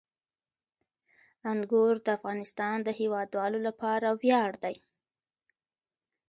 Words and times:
انګور 1.51 1.95
د 2.05 2.07
افغانستان 2.17 2.75
د 2.83 2.89
هیوادوالو 2.99 3.59
لپاره 3.67 4.07
ویاړ 4.21 4.51
دی. 4.63 4.75